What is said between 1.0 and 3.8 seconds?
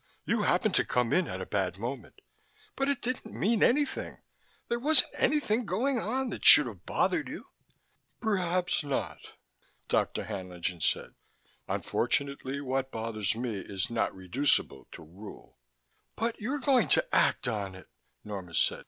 in at a bad moment, but it didn't mean